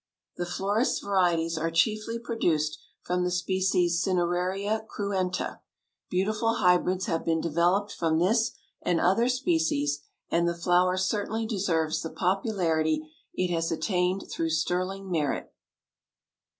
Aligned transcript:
The 0.37 0.47
florist's 0.47 0.97
varieties 0.99 1.59
are 1.59 1.69
chiefly 1.69 2.17
produced 2.17 2.79
from 3.03 3.23
the 3.23 3.29
species 3.29 4.01
Cineraria 4.03 4.81
cruenta. 4.89 5.59
Beautiful 6.09 6.55
hybrids 6.55 7.05
have 7.05 7.23
been 7.23 7.39
developed 7.39 7.91
from 7.91 8.17
this 8.17 8.53
and 8.81 8.99
other 8.99 9.29
species, 9.29 9.99
and 10.31 10.49
the 10.49 10.57
flower 10.57 10.97
certainly 10.97 11.45
deserves 11.45 12.01
the 12.01 12.09
popularity 12.09 13.07
it 13.35 13.53
has 13.53 13.71
attained 13.71 14.27
through 14.31 14.49
sterling 14.49 15.11
merit. 15.11 15.53